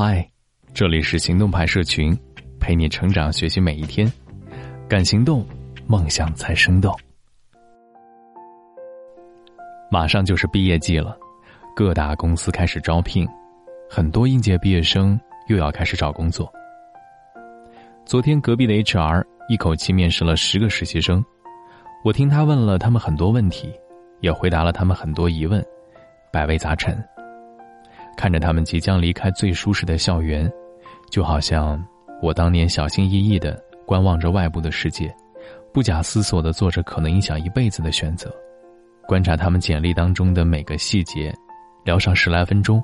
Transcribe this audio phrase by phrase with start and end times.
[0.00, 0.24] 嗨，
[0.72, 2.16] 这里是行动派社群，
[2.60, 4.08] 陪你成长学习每一天。
[4.88, 5.44] 敢行动，
[5.88, 6.96] 梦想才生动。
[9.90, 11.18] 马上就是毕业季了，
[11.74, 13.26] 各大公司开始招聘，
[13.90, 16.48] 很多应届毕业生又要开始找工作。
[18.04, 21.24] 昨天隔壁的 HR 一口气面试了十个实习生，
[22.04, 23.68] 我听他问了他们很多问题，
[24.20, 25.60] 也回答了他们很多疑问，
[26.32, 26.96] 百味杂陈。
[28.18, 30.52] 看着他们即将离开最舒适的校园，
[31.08, 31.80] 就好像
[32.20, 35.14] 我当年小心翼翼的观望着外部的世界，
[35.72, 38.34] 不假思索的做着可能影响一辈子的选择，
[39.06, 41.32] 观察他们简历当中的每个细节，
[41.84, 42.82] 聊上十来分钟，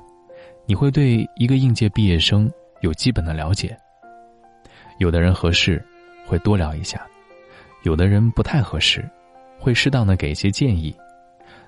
[0.65, 2.49] 你会对一个应届毕业生
[2.79, 3.77] 有基本的了解。
[4.99, 5.83] 有的人合适，
[6.25, 6.97] 会多聊一下；
[7.83, 9.03] 有的人不太合适，
[9.59, 10.95] 会适当的给一些建议。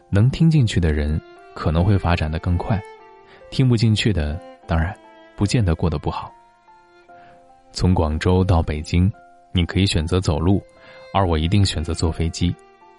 [0.09, 1.19] 能听进去的人，
[1.53, 2.81] 可能会发展的更快。
[3.49, 4.95] 听不进去的，当然，
[5.35, 6.31] 不见得过得不好。
[7.71, 9.11] 从广州到北京，
[9.51, 10.61] 你可以选择走路，
[11.13, 12.55] 而我一定选择坐飞机，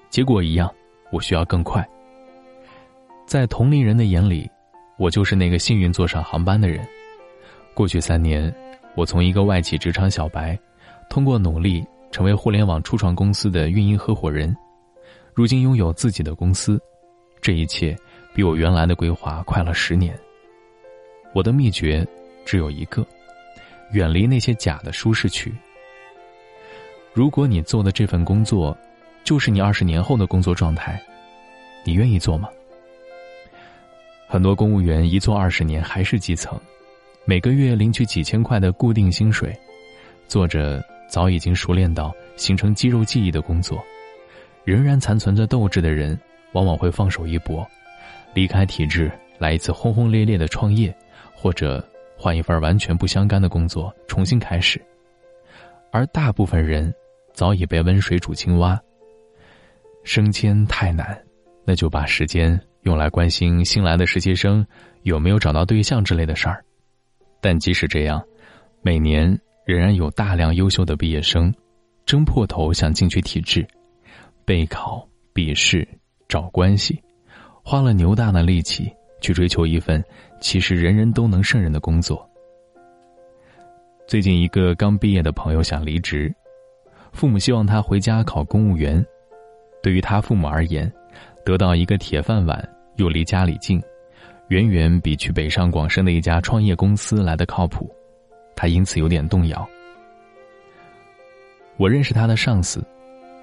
[0.08, 0.72] 结果一样，
[1.10, 1.86] 我需要更快。
[3.26, 4.50] 在同龄人的眼里，
[4.96, 6.86] 我就是那个幸运坐上航班的人。
[7.74, 8.52] 过去三年，
[8.94, 10.58] 我从一个外企职场小白，
[11.10, 14.56] 通过努力成为互联网初创公司的运营合伙人，
[15.34, 16.80] 如今拥有自己的公司，
[17.40, 17.96] 这一切
[18.34, 20.18] 比我原来的规划快了十年。
[21.38, 22.04] 我的秘诀
[22.44, 23.06] 只有一个：
[23.92, 25.54] 远离那些假的舒适区。
[27.12, 28.76] 如果你做的这份工作，
[29.22, 31.00] 就是你二十年后的工作状态，
[31.84, 32.48] 你愿意做吗？
[34.26, 36.60] 很多公务员一做二十年还是基层，
[37.24, 39.56] 每个月领取几千块的固定薪水，
[40.26, 43.80] 做着早已经熟练到形成肌肉记忆的工作，
[44.64, 46.18] 仍然残存着斗志的人，
[46.50, 47.64] 往往会放手一搏，
[48.34, 49.08] 离开体制，
[49.38, 50.92] 来一次轰轰烈烈的创业。
[51.40, 51.82] 或者
[52.16, 54.84] 换一份完全不相干的工作，重新开始。
[55.92, 56.92] 而大部分人
[57.32, 58.76] 早已被温水煮青蛙。
[60.02, 61.16] 升迁太难，
[61.64, 64.66] 那就把时间用来关心新来的实习生
[65.04, 66.64] 有没有找到对象之类的事儿。
[67.40, 68.20] 但即使这样，
[68.82, 71.54] 每年仍然有大量优秀的毕业生
[72.04, 73.64] 争破头想进去体制，
[74.44, 75.86] 备考、笔试、
[76.26, 77.00] 找关系，
[77.62, 78.92] 花了牛大的力气。
[79.20, 80.00] 去追求一份
[80.40, 82.28] 其实人人都能胜任的工作。
[84.06, 86.34] 最近，一个刚毕业的朋友想离职，
[87.12, 89.04] 父母希望他回家考公务员。
[89.82, 90.90] 对于他父母而言，
[91.44, 93.80] 得到一个铁饭碗又离家里近，
[94.48, 97.94] 远远比去北上广深的一家创业公司来的靠谱。
[98.56, 99.68] 他因此有点动摇。
[101.76, 102.82] 我认识他的上司，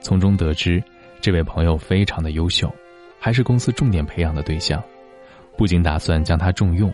[0.01, 0.83] 从中得知，
[1.22, 2.73] 这位朋友非常的优秀，
[3.19, 4.83] 还是公司重点培养的对象。
[5.58, 6.94] 不仅打算将他重用，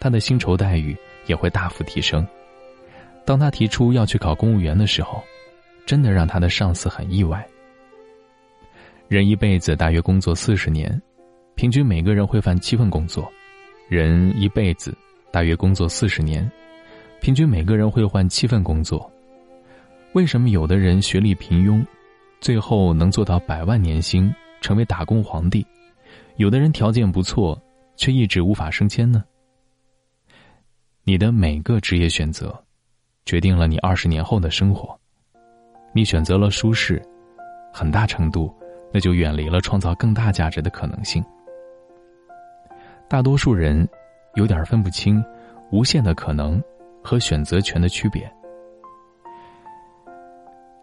[0.00, 0.96] 他的薪酬待遇
[1.26, 2.26] 也会大幅提升。
[3.24, 5.22] 当他提出要去考公务员的时候，
[5.86, 7.46] 真的让他的上司很意外。
[9.08, 11.00] 人一辈子大约工作四十年，
[11.54, 13.24] 平均每个人会犯七份工作；
[13.88, 14.96] 人一辈子
[15.30, 16.50] 大约工作四十年，
[17.20, 19.10] 平均每个人会换七份工作。
[20.14, 21.84] 为什么有的人学历平庸，
[22.40, 25.64] 最后能做到百万年薪，成为打工皇帝；
[26.36, 27.60] 有的人条件不错？
[28.02, 29.22] 却一直无法升迁呢？
[31.04, 32.52] 你的每个职业选择，
[33.24, 34.98] 决定了你二十年后的生活。
[35.92, 37.00] 你选择了舒适，
[37.72, 38.52] 很大程度，
[38.92, 41.24] 那就远离了创造更大价值的可能性。
[43.08, 43.88] 大多数人
[44.34, 45.24] 有点分不清
[45.70, 46.60] 无限的可能
[47.04, 48.28] 和选择权的区别。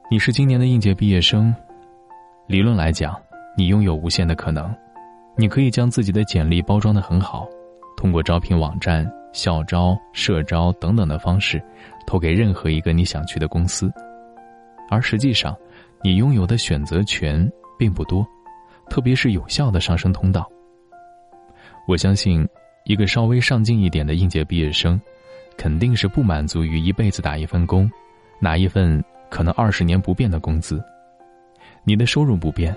[0.09, 1.53] 你是今年的应届毕业生，
[2.47, 3.21] 理论来讲，
[3.57, 4.73] 你拥有无限的可能。
[5.35, 7.47] 你可以将自己的简历包装的很好，
[7.95, 11.61] 通过招聘网站、校招、社招等等的方式，
[12.05, 13.91] 投给任何一个你想去的公司。
[14.89, 15.55] 而实际上，
[16.03, 18.25] 你拥有的选择权并不多，
[18.89, 20.49] 特别是有效的上升通道。
[21.87, 22.47] 我相信，
[22.83, 24.99] 一个稍微上进一点的应届毕业生，
[25.57, 27.89] 肯定是不满足于一辈子打一份工，
[28.39, 30.83] 拿一份可能二十年不变的工资。
[31.85, 32.75] 你的收入不变，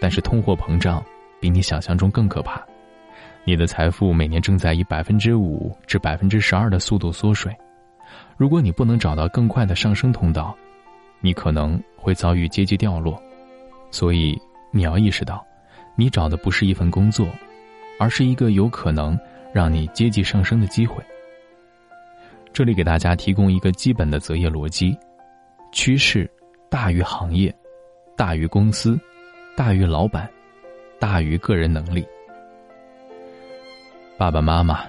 [0.00, 1.02] 但是通货膨胀。
[1.46, 2.60] 比你想象中更可怕，
[3.44, 7.56] 你的财富每年正在以百分之五至百分之十二的速度缩水。
[8.36, 10.52] 如果你不能找到更快的上升通道，
[11.20, 13.16] 你可能会遭遇阶级掉落。
[13.92, 14.36] 所以
[14.72, 15.46] 你要意识到，
[15.94, 17.28] 你找的不是一份工作，
[18.00, 19.16] 而是一个有可能
[19.54, 20.96] 让你阶级上升的机会。
[22.52, 24.98] 这里给大家提供一个基本的择业逻辑：
[25.70, 26.28] 趋势
[26.68, 27.54] 大于行业，
[28.16, 28.98] 大于公司，
[29.56, 30.28] 大于老板。
[30.98, 32.06] 大于个人能力。
[34.18, 34.84] 爸爸妈妈、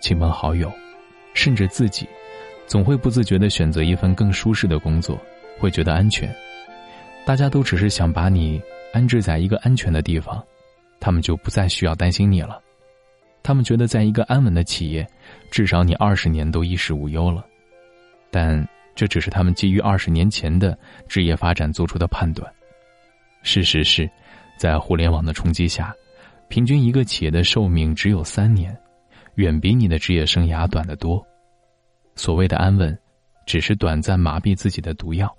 [0.00, 0.72] 亲朋好友、
[1.34, 2.08] 甚至自己，
[2.66, 5.20] 总会不自觉的选择一份更舒适的工作，
[5.58, 6.34] 会觉得安全。
[7.26, 8.60] 大家都只是想把你
[8.92, 10.42] 安置在一个安全的地方，
[10.98, 12.60] 他们就不再需要担心你了。
[13.42, 15.06] 他们觉得在一个安稳的企业，
[15.50, 17.44] 至少你二十年都衣食无忧了。
[18.30, 22.50] 但这只是他们基于二十年前的职业发展做出的判断。
[23.42, 24.08] 事实是，
[24.56, 25.94] 在互联网的冲击下，
[26.48, 28.76] 平均一个企业的寿命只有三年，
[29.34, 31.24] 远比你的职业生涯短得多。
[32.14, 32.96] 所谓的安稳，
[33.46, 35.34] 只是短暂麻痹自己的毒药。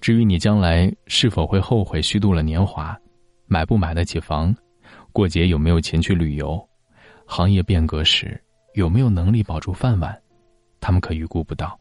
[0.00, 2.98] 至于你将来是否会后悔虚度了年华，
[3.46, 4.54] 买不买得起房，
[5.12, 6.62] 过节有没有钱去旅游，
[7.24, 8.38] 行业变革时
[8.74, 10.14] 有没有能力保住饭碗，
[10.78, 11.78] 他们可预估不到。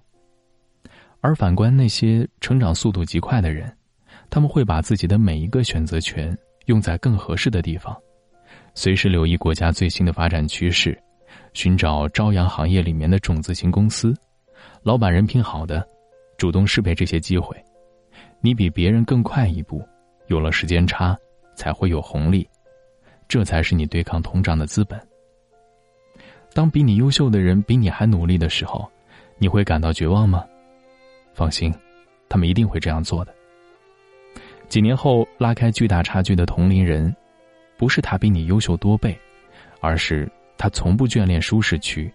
[1.20, 3.76] 而反观那些成长速度极快的人，
[4.34, 6.36] 他们会把自己的每一个选择权
[6.66, 7.96] 用在更合适的地方，
[8.74, 11.00] 随时留意国家最新的发展趋势，
[11.54, 14.12] 寻找朝阳行业里面的种子型公司，
[14.82, 15.88] 老板人品好的，
[16.36, 17.56] 主动适配这些机会。
[18.42, 19.88] 你比别人更快一步，
[20.26, 21.16] 有了时间差，
[21.56, 22.50] 才会有红利，
[23.28, 25.00] 这才是你对抗通胀的资本。
[26.56, 28.92] 当比你优秀的人比你还努力的时候，
[29.38, 30.44] 你会感到绝望吗？
[31.36, 31.72] 放心，
[32.28, 33.32] 他们一定会这样做的。
[34.74, 37.16] 几年后拉开巨大差距的同龄人，
[37.78, 39.16] 不是他比你优秀多倍，
[39.82, 40.28] 而是
[40.58, 42.12] 他从不眷恋舒适区，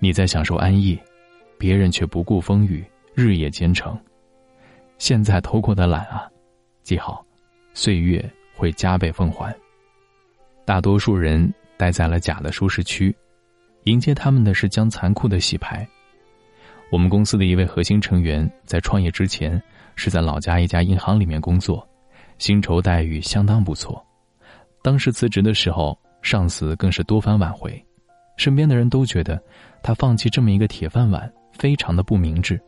[0.00, 0.98] 你在享受安逸，
[1.56, 2.84] 别人却不顾风雨，
[3.14, 3.96] 日夜兼程。
[4.98, 6.28] 现在偷过的懒啊，
[6.82, 7.24] 记好，
[7.74, 9.56] 岁月会加倍奉还。
[10.64, 13.14] 大多数人待在了假的舒适区，
[13.84, 15.88] 迎接他们的是将残酷的洗牌。
[16.90, 19.62] 我们公司的一位核心成员在创业之前
[19.98, 21.86] 是在老家一家银行里面工作，
[22.38, 24.02] 薪酬待遇相当不错。
[24.80, 27.84] 当时辞职的时候，上司更是多番挽回，
[28.36, 29.42] 身边的人都觉得
[29.82, 32.58] 他放弃这么一个铁饭碗非常的不明智。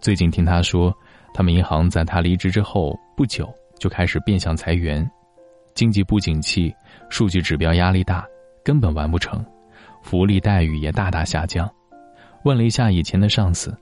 [0.00, 0.96] 最近听他说。
[1.34, 5.10] 他们银行在他离职之后不久就开始变相裁员，
[5.72, 6.70] 经济不景气，
[7.08, 8.26] 数据指标压力大，
[8.62, 9.42] 根本完不成，
[10.02, 11.66] 福利待遇也大大下降。
[12.44, 13.74] 问了一下以前的上司，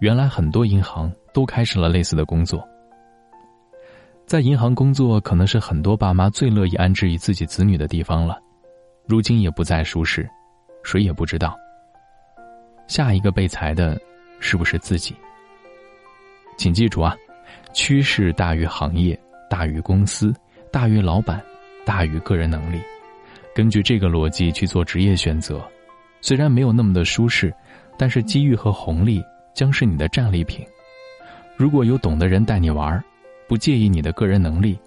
[0.00, 2.66] 原来很多银行都开始了类似的工作。
[4.26, 8.38] 在银行工作可能是很多爸妈最乐意安置于自己子女的地方了，
[9.06, 10.28] 如今也不再舒适，
[10.84, 11.56] 谁也不知道
[12.86, 14.00] 下一个被裁的
[14.38, 15.16] 是不是自己。
[16.56, 17.16] 请记住啊，
[17.72, 19.18] 趋势大于行业，
[19.48, 20.32] 大于公司，
[20.70, 21.42] 大于老板，
[21.84, 22.80] 大于个人能力。
[23.52, 25.60] 根据这个逻辑去做职业选择，
[26.20, 27.52] 虽然没有那么的舒适，
[27.98, 29.20] 但是机遇和红利
[29.54, 30.64] 将是你的战利品。
[31.60, 33.04] 如果有懂的人带你玩，
[33.46, 34.80] 不介意你的个人能力，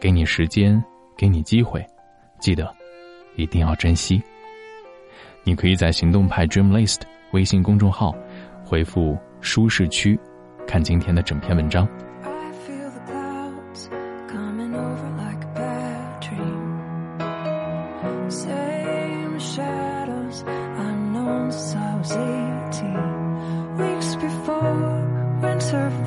[0.00, 0.82] 给你时间，
[1.18, 1.86] 给你机会，
[2.40, 2.66] 记得
[3.36, 4.22] 一定要珍惜。
[5.42, 8.14] 你可以在行动派 Dream List 微信公众号
[8.64, 10.18] 回复“舒适区”。
[10.66, 11.86] 看今天的整篇文章。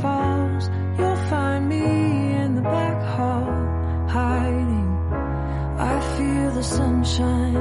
[0.01, 1.83] falls, you'll find me
[2.41, 3.51] in the back hall
[4.07, 4.89] hiding.
[5.79, 7.57] I feel the sunshine.